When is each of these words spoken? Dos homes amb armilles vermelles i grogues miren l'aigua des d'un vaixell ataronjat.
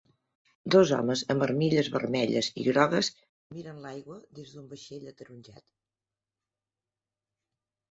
Dos 0.75 0.93
homes 0.95 1.21
amb 1.33 1.43
armilles 1.47 1.89
vermelles 1.95 2.49
i 2.63 2.65
grogues 2.69 3.11
miren 3.59 3.85
l'aigua 3.85 4.19
des 4.41 4.57
d'un 4.57 4.67
vaixell 4.73 5.07
ataronjat. 5.13 5.65